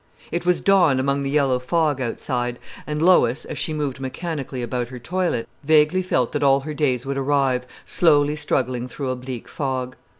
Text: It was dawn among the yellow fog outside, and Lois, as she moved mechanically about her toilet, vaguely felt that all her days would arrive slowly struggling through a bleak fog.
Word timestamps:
It 0.31 0.47
was 0.47 0.61
dawn 0.61 0.99
among 0.99 1.21
the 1.21 1.29
yellow 1.29 1.59
fog 1.59 2.01
outside, 2.01 2.57
and 2.87 2.99
Lois, 3.03 3.45
as 3.45 3.59
she 3.59 3.71
moved 3.71 3.99
mechanically 3.99 4.63
about 4.63 4.87
her 4.87 4.97
toilet, 4.97 5.47
vaguely 5.63 6.01
felt 6.01 6.31
that 6.31 6.41
all 6.41 6.61
her 6.61 6.73
days 6.73 7.05
would 7.05 7.19
arrive 7.19 7.67
slowly 7.85 8.35
struggling 8.35 8.87
through 8.87 9.11
a 9.11 9.15
bleak 9.15 9.47
fog. 9.47 9.95